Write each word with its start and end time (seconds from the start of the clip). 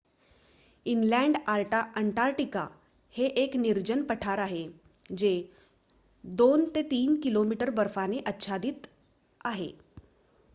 inland 0.85 1.37
Antarctica 1.97 2.63
हे 3.13 3.27
एक 3.43 3.55
निर्जन 3.57 4.01
पठार 4.05 4.39
आहे 4.39 4.63
जे 5.15 5.31
2-3 6.23 7.15
km 7.27 7.69
बर्फाने 7.75 8.23
आच्छादित 8.27 8.87
आहे 9.45 9.71